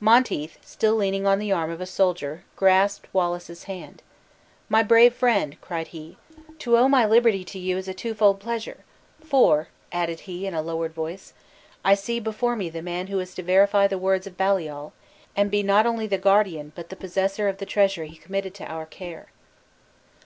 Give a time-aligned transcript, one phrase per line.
[0.00, 4.02] Monteith, still leaning on the arm of a soldier, grasped Wallace's hand.
[4.68, 6.16] "My brave friend!" cried he,
[6.58, 8.78] "to owe my liberty to you is a twofold pleasure;
[9.22, 11.32] for," added he, in a lowered voice,
[11.84, 14.94] "I see before me the man who is to verify the words of Baliol;
[15.36, 18.64] and be not only the guardian, but the possessor of the treasure he committed to
[18.66, 19.28] our care!"